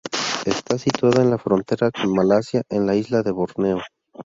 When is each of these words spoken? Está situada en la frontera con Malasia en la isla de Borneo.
Está 0.47 0.79
situada 0.79 1.21
en 1.21 1.29
la 1.29 1.37
frontera 1.37 1.91
con 1.91 2.11
Malasia 2.15 2.63
en 2.69 2.87
la 2.87 2.95
isla 2.95 3.21
de 3.21 3.29
Borneo. 3.31 3.83